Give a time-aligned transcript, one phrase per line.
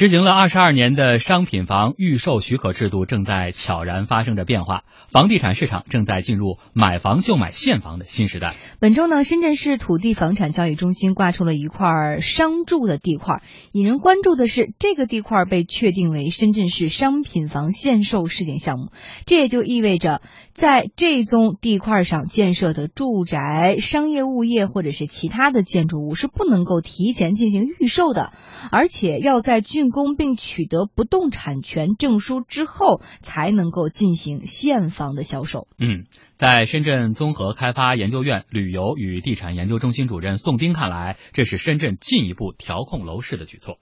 [0.00, 8.54] 实行了二十二年的商品房预售许可制度正在悄然发生着变化，房地产市场正在进入买房就买现房的新时代。
[8.80, 13.42] 本周呢，深圳市土地房产交易中心挂出了一块商住的地块，
[13.72, 18.92] 引人关注的是，这个地块被确定为深圳市商品房限售试点项目，
[19.26, 20.22] 这也就意味着，
[20.54, 28.32] 在这宗地块上建设的住宅、商业物业或者是其他的建筑物是不能够提前进行预售的，
[28.70, 35.68] 而且要在竣工并取得不动产权证书之后，才能够进行现房的销售。
[35.78, 36.04] 嗯，
[36.34, 43.78] 在深圳综合开发研究院旅游与地产研究中心主任宋丁看来，这是深圳进一步调控楼市的举措。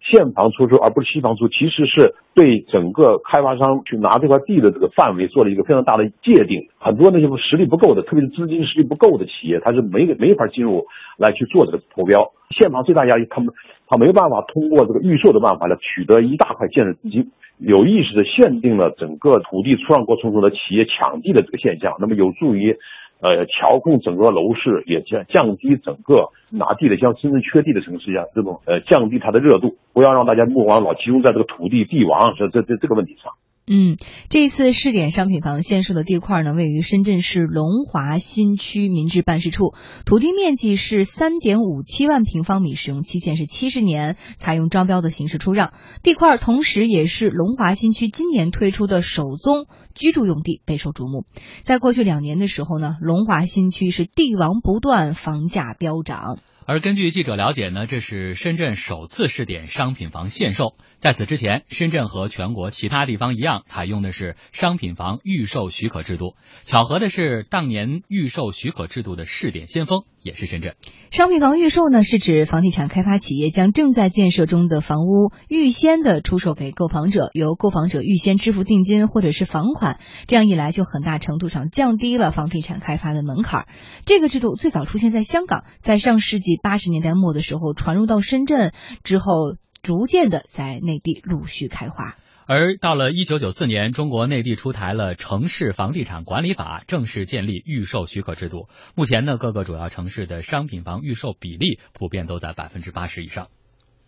[0.00, 6.70] 现房出售而不是期房出，其实是对整个开发商去拿这块地的这个范围做了一个非常大的界定。
[6.78, 10.86] 很多那些实力不够的，特别是资金实力不够的企业，他是没没法进入
[11.18, 12.32] 来去做这个投标。
[12.48, 13.52] 现房最大压力，他们
[13.88, 22.76] 他没办法通过这个预售的办法来取得一大块建设资金，有意识的限定了整个土地出让过程中的企业抢地的这个现象，那么有助于。
[23.20, 33.32] 呃，调控整个楼市，也降降低整个拿地的像真正缺地的城市一样，这种呃降低它的热度，不要让大家目光老集中在这个土地地王这这这这个问题上。
[33.70, 33.96] 嗯，
[34.30, 39.74] 这次试点商品房限售的地块呢，位于深圳市龙华新区民治办事处，
[40.06, 45.74] 土地面积是三点五七万平方米，使用期限是七十年，采用招标的形式出让。
[46.02, 51.26] 地块同时也是龙华新区今年推出的首宗居住用地，备受瞩目。
[51.62, 56.38] 在过去两年的时候呢，龙华新区是地王不断，房价飙涨。
[56.68, 60.76] 而根据记者了解呢，这是深圳首次试点商品房限售。
[60.98, 66.34] 在此之前，深圳和全国其他地方一样，采用的是商品房预售许可制度。
[66.64, 70.76] 巧合的是，当年预售许可制度的试点先锋也是深圳。
[71.10, 79.98] 商品房预售呢，是指房地产开发企业将正在建设中的房屋预先的出售给购房者，由购房者预先支付定金或者是房款。
[80.26, 83.66] 这样一来，就很大程度上降低了房地产开发的门槛。
[84.04, 86.58] 这个制度最早出现在香港，在上世纪。
[86.62, 88.72] 八十年代末的时候传入到深圳
[89.02, 92.16] 之后，逐渐的在内地陆续开花。
[92.48, 98.70] 而到了一九九四年，中国内地出台了《城市房地产管理法》，正式建立预售许可制度。
[98.94, 103.48] 目前呢，各个主要城市的商品房预售比例普遍都在百分之八十以上。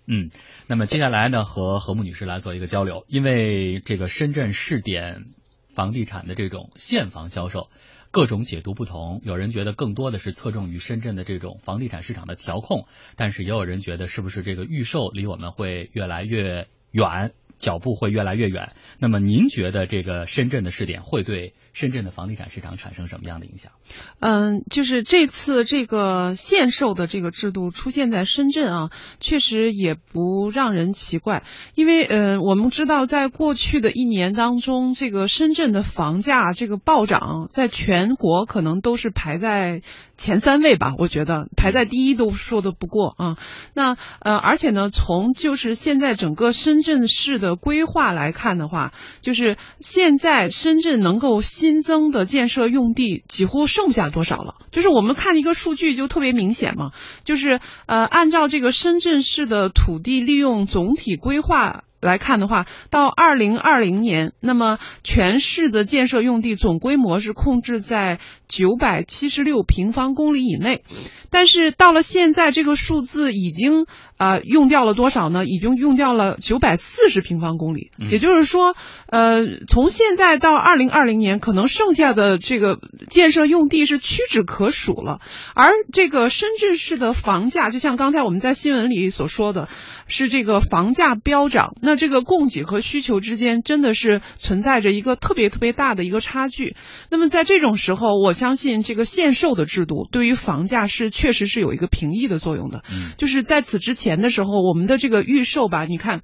[0.07, 0.31] 嗯，
[0.67, 5.27] 那么接下来呢，和何木女士来做一个交流，因为这个深圳试点
[5.75, 7.69] 房地产的这种现房销售。
[8.11, 12.87] 各种解读不同，有人觉得更多的是侧重于深圳的这种房地产市场的调控，
[13.17, 18.73] 但是也有人觉得是不是这个预售离我们会越来越远，脚步会越来越远。
[18.99, 21.55] 那么您觉得这个深圳的试点会对？
[21.73, 23.71] 深圳的房地产市场产生什么样的影响？
[24.19, 28.91] 嗯，就是这次这个限售的这个制度出现在深圳啊，
[29.21, 31.45] 确实也不让人奇怪，
[31.77, 39.81] 因为呃，我们知道在过去的一年当中，这个深圳的房价这个暴涨，在全国可能都是排在
[40.17, 43.39] 前三位吧，我觉得排在第一都说的不过啊。
[43.75, 51.41] 那呃，而且呢，从就是现在整个深圳市的规划来看的话，就是现在深圳能够。
[51.43, 56.93] 新增的建设用地几乎剩下多少了，就是我们看一个数据就特别明显嘛，
[57.25, 70.83] 就是呃，按照这个深圳市的土地利用总体规划来看的话，到二零二零年，那么全市的建设用地总规模是控制在九百七十六平方公里以内，
[71.31, 73.87] 但是到了现在，这个数字已经。
[74.21, 75.47] 啊，用掉了多少呢？
[75.47, 82.79] 已经用掉了九百四十平方公里，也就是说，呃，从现在到二零二零年，可能剩下的这个
[83.09, 85.23] 建设用地是屈指可数了。
[85.55, 89.71] 而这个深圳市的房价，就像刚才我们在新闻里所说的，
[90.07, 96.77] 是这个房价飙涨，那这个供给和需求之间真的是存在着一个特别特别大的一个差距。
[97.11, 102.83] 那么在这种时候，我相信这个限售的制度对于房价是确实是有一个平抑的作用的。
[102.91, 104.23] 嗯就是在此之前。
[104.23, 106.23] 的时候，我们的这个预售吧，你看。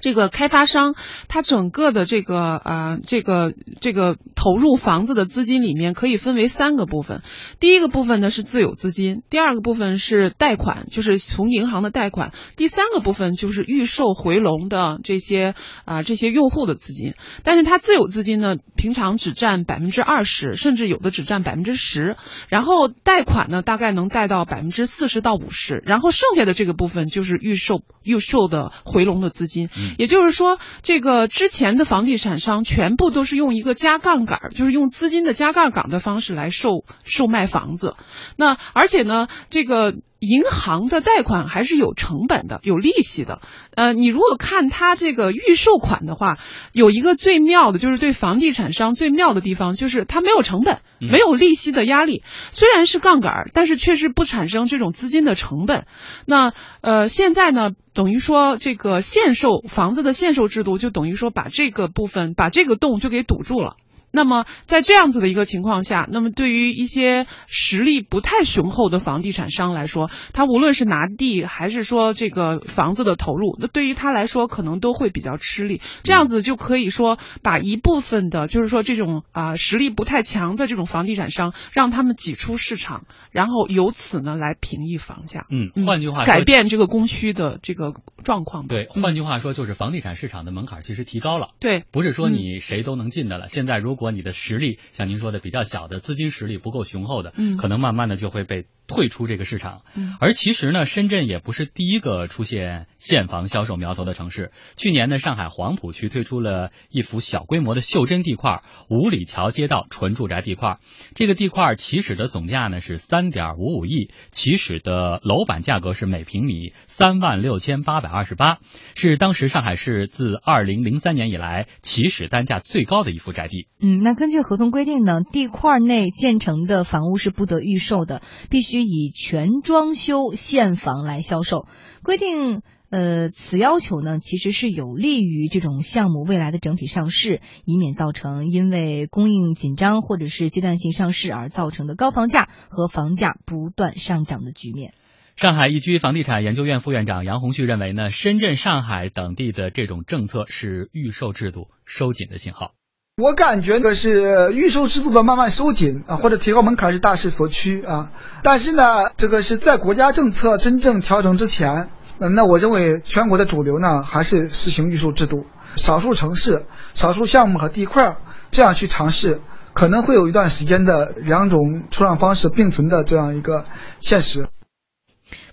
[0.00, 0.94] 这个开发商
[1.26, 7.22] 他整个的这个呃这个这个投入房子的资金里面可以分为三个部分，
[7.58, 17.14] 第一个部分呢是自有资金，第二个部分是贷款，就是从银行的贷款，第三个部分就是预售回笼的这些啊这些用户的资金。
[17.42, 22.16] 但是它自有资金呢，平常只占百分之二十，甚至有的只占百分之十，
[22.48, 29.68] 然后贷款呢大概能贷到百分之四十到五十，然后剩下的这个部分就是预售预售的回笼的资金。
[29.98, 37.96] 也就是说，这个之前的房地产商全部都是用一个加杠杆，就是用资金的加杠杆的方式来售售卖房子。
[38.36, 43.40] 那而且呢，这个银行的贷款还是有成本的，有利息的。
[43.74, 46.38] 呃，你如果看它这个预售款的话，
[46.72, 52.22] 有一个最妙的，就是对房地产商最妙的地方，就是它没有成本，没有利息的压力。
[52.50, 55.86] 虽然是杠杆，但是确实不产生这种资金的成本。
[56.26, 63.76] 那呃，现在呢，等于说这个限售房子的限售制度，就等于说把这个部分，把这个洞就给堵住了。
[64.10, 75.80] 那么在这样子的一个情况下，那么对于一些实力不太雄厚的房地产商来说，他无论是拿地还是说这个房子的投入，那对于他来说可能都会比较吃力。
[76.02, 85.46] 这样子就可以说把一部分的，就是说这种啊实力不太强的这种房地产商，让他们挤出市场，然后由此呢来平抑房价。
[85.50, 87.92] 嗯，换句话说，改变这个供需的这个
[88.24, 88.66] 状况。
[88.68, 91.50] 对，换句话说就是房地产市场的门槛其实提高了。
[91.60, 93.48] 对，不是说你谁都能进的了。
[93.48, 99.82] 现在如果你的实力像您说的比较小的资金实力不够雄厚的，嗯，可能慢慢的就会被退出这个市场。
[99.94, 104.50] 嗯，而其实呢，深圳也不是第一个出现现房销售苗头的城市。
[104.76, 110.78] 去年呢，上海黄浦区推出了一幅小规模的袖珍地块——五里桥街道纯住宅地块。
[111.14, 118.58] 这个地块起始的总价呢是三点五五亿，起始的楼板价格是每平米三万六千八百二十八，
[118.96, 123.68] 是当时上海市自二零零三年以来起始单价最高的一幅宅地。
[123.80, 131.66] 嗯，那根据合同规定呢，地块内建成的房屋是不得预售的，必以全装修现房来销售。
[132.02, 144.94] 规定，呃，此要求呢，其实是有利于这种项目未来的整体上市，以免造成因为供应紧张或者是阶段性上市而造成的高房价和房价不断上涨的局面。
[145.36, 152.77] 上海易居房地产研究院副院长杨红旭认为呢，深圳、上海等地的这种政策是预售制度收紧的信号。
[153.18, 158.12] 我感觉的是预售制度的慢慢收紧啊，或者提高门槛是大势所趋啊。
[158.44, 161.88] 但是呢，这个是在国家政策真正调整之前，
[162.20, 168.18] 嗯，那我认为全国的主流呢还是实行预售制度，少数城市、少数项目和地块
[168.52, 169.40] 这样去尝试，
[169.74, 171.58] 可能会有一段时间的两种
[171.90, 173.64] 出让方式并存的这样一个
[173.98, 174.46] 现实。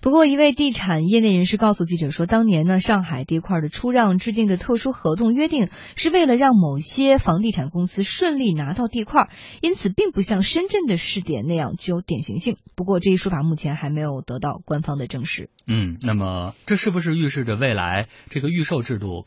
[0.05, 9.29] 不过，一位地产业内人士告诉记者说，当年呢，上海地块的出让制定的特殊合同约定，是为了让某些房地产公司顺利拿到地块，
[9.61, 12.57] 因此并不像深圳的试点那样具有典型性。
[12.75, 15.49] 不过，这一说法目前还没有得到官方的证实。
[15.65, 19.25] 嗯，那么这是不是预示着未来这个预售制度？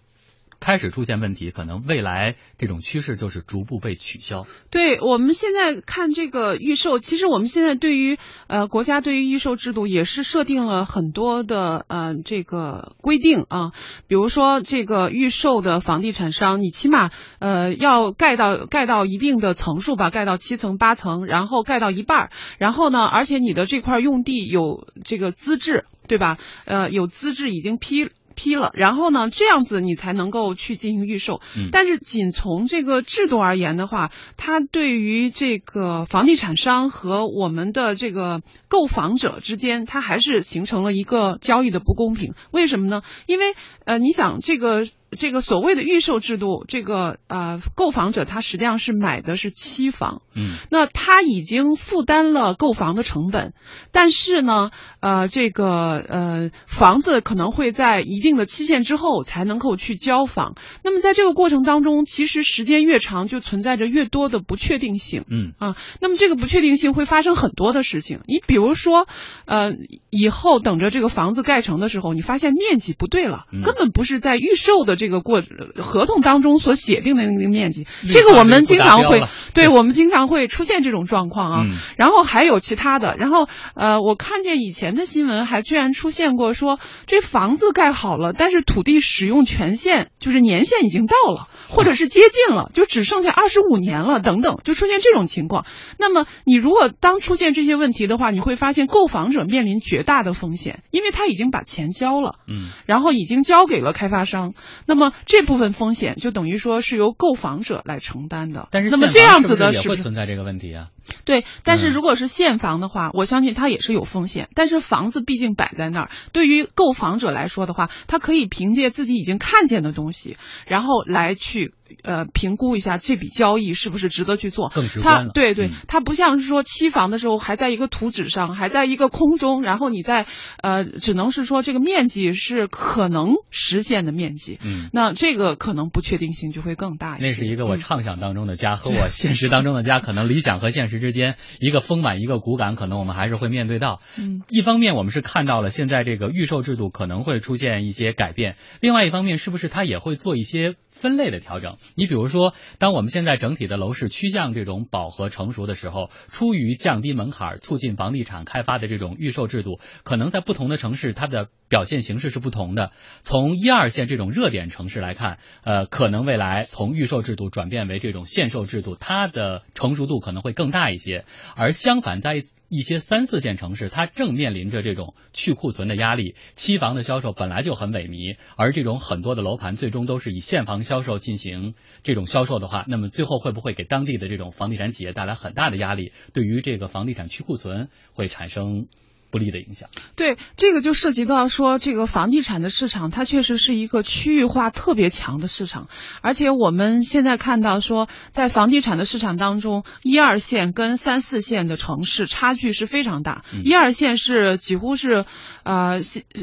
[0.60, 4.46] 开始出现问题，可能未来这种趋势就是逐步被取消。
[4.70, 8.18] 对，我们现在看这个预售，其实我们现在对于
[8.48, 13.72] 呃国家对于预售制度也是设定了很多的呃这个规定啊，
[14.08, 26.36] 比如说这个预售的房地产商，你起码呃要盖到盖到一定的层数吧，盖到七层八层，然后盖到一半儿，然后呢，而且你的这块用地有这个资质，对吧？
[26.64, 28.10] 呃，有资质已经批。
[28.38, 31.40] 批了，然后呢，这样子你才能够去进行预售。
[31.56, 42.34] 嗯，但是仅从这个制度而言的话，它对于这个房地产商和我们的这个购房者之间，它还是形成了一个交易的不公平。
[42.52, 43.02] 为什么呢？
[43.26, 43.54] 因为
[43.84, 44.86] 呃，你想这个。
[45.10, 53.54] 这个所谓的预售制度，这个呃，购房者他实际上是买的是期房，嗯，那他已经负担了购房的成本，
[53.90, 54.70] 但是呢，
[55.00, 65.54] 呃，这个呃，房子可能会在一定的期限之后才能够去交房，那么在这个过程当中，其实时间越长，就存在着越多的不确定性，嗯。
[65.58, 69.06] 啊，那么这个不确定性会发生很多的事情，你比如说，
[69.46, 69.72] 呃，
[70.10, 74.97] 以后等着这个房子盖成的时候，你发现面积不对了，根本不是在预售的。
[74.98, 75.42] 这个过
[75.76, 79.22] 合同当中所写定的那个面积，这个我们经常会，
[79.54, 81.64] 对我们经常会出现这种状况啊。
[81.96, 95.66] 然后还有其他的，然后呃，我看见以前的新闻还居然出现过说，这房子盖好了，但是土地使用权限就是年限已经到了，或者是接近了，就只剩下二十五年了等等，就出现这种情况。
[95.98, 104.54] 那么你如果当出现这些问题的话，你会发现购房者面临绝大的风险，因为他已经把钱交了，嗯，然后已经交给了开发商。
[104.86, 108.68] 那么这部分风险就等于说是由购房者来承担的。
[108.70, 110.88] 但是那么这样子的是不是存在这个问题啊？
[111.24, 114.48] 对，但是如果是现房的话，我相信它也是有风险。
[114.54, 120.36] 但是房子毕竟摆在那儿，对于购房者来说的话，他可以凭借自己已经看见的东西，
[120.66, 121.74] 然后来去。
[122.02, 124.68] 呃，评估一下这笔交易是不是值得去做？
[124.68, 125.32] 更直观了。
[125.32, 130.26] 对对，它不像是说期房的时候还在一个图纸上，还在一个空中，然后你在
[130.62, 134.58] 呃，只能是说这个面积是可能实现的面积。
[134.62, 137.26] 嗯，那这个可能不确定性就会更大一些。
[137.26, 140.98] 那是一个我畅想当中的家，和我现实当中的家可能理想和现实。
[140.98, 144.00] 之间，一个丰满，一个骨感，可能我们还是会面对到。
[144.18, 151.76] 嗯，一方面我们是看到了现在这个预售制度可能会出现一些改变，另外一方面是不是它也会做一些分类的调整？
[151.94, 162.90] 你比如说，当我们现在整体的楼市趋向这种饱和成熟的时候，出于降低门槛、促进房地产开发的这种预售制度，可能在不同的城市它的表现形式是不同的。
[163.22, 171.24] 从一二线这种热点城市来看，呃，可能未来从预售制度转变为这种限售制度，它的成熟度可能会更大一些。
[171.54, 186.12] 而相反，在一些三四线城市，它正面临着这种去库存的压力，期房的销售本来就很萎靡，而这种很多的楼盘最终都是以现房销售进行这种销售的话，那么最后会不会给当地的这种房地产企业带来很大的压力？
[186.32, 188.86] 对于这个房地产去库存会产生。
[189.30, 195.88] 不利的影响，对这个就涉及到说，这个房地产的市场它确实是一个区域化特别强的市场，
[196.22, 205.26] 而且我们现在看到说，在房地产的市场当中，一二线跟三四线的城市差距是非常大，一二线是几乎是
[205.62, 205.98] 呃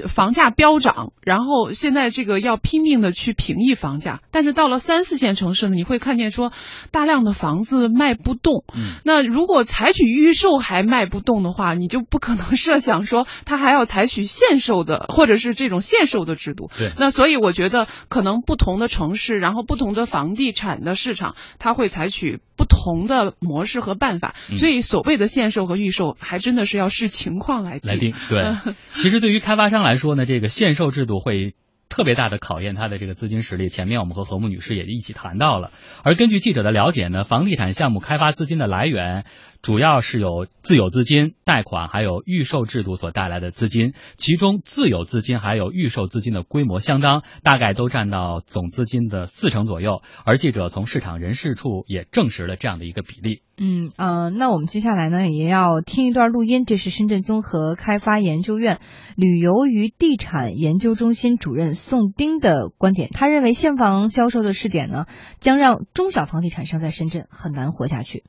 [0.07, 6.51] 房价飙涨，然后现在这个要拼命的去平抑房价，但是到了三四线城市呢，你会看见说
[6.91, 8.63] 大量的房子卖不动，
[9.03, 12.74] 那如果采取预售还卖不动的话，你就不可能是。
[12.79, 16.69] 想说他还要采取限售的，或者是这种限售的制度。
[16.77, 24.35] 对，那所以我觉得可能不同的城市，然后不同的房地产的市场，它会采取不同的模式和办法。
[24.53, 28.13] 所以所谓的限售和预售，还真的是要视情况来来定。
[28.29, 28.43] 对，
[28.95, 31.53] 其实对于开发商来说呢，这个限售制度会。
[31.95, 33.69] 特别大的考验，他的这个资金实力。
[33.69, 35.71] 前面我们和何木女士也一起谈到了。
[36.03, 39.23] 而根据记者的了解呢，房地产项目开发资金的来源
[39.61, 43.93] 主要是有自有资金、贷款，还有预售制度所带来的资金。
[44.17, 50.01] 其中自有资金还有预售资金的规模相当，大概都占到总资金的四成左右。
[50.25, 53.41] 而记者从市场人事处也证实了这样的一个比例。
[53.57, 58.79] 嗯呃，那我们接下来呢也要听一段录音，这是深圳综合开发研究院
[59.15, 63.09] 旅游与地产研究中心主任宋丁的观点。
[63.13, 65.05] 他认为现房销售的试点呢，
[65.39, 68.23] 将让中小房地产商在深圳很难活下去。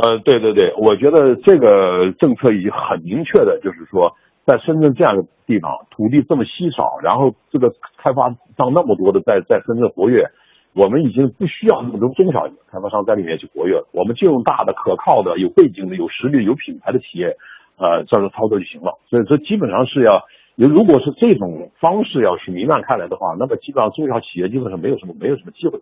[0.00, 7.68] 呃，对对对，我觉得这个政策已经很明确的，就是说在深圳这样的地方，土地这么稀少，然后这个
[8.02, 10.32] 开发商那么多的在在深圳活跃。
[10.72, 17.36] 我们已经不需要那么多中小开发商在里面去活跃了，我们就用大的、可靠的、有背景的、有实力、有品牌的企业，
[17.76, 19.00] 呃，这样操作就行了。
[19.08, 20.24] 所以这基本上是要，
[20.58, 25.78] 你如果是这种方式要去弥漫开来的话，那么基本上中小企业基本上没有什么没有什么机会。